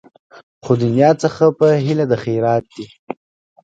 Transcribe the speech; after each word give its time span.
خو 0.63 0.71
دنیا 0.83 1.11
څخه 1.23 1.43
په 1.59 1.67
هیله 1.85 2.05
د 2.11 2.13
خیرات 2.23 2.63
دي 2.75 2.85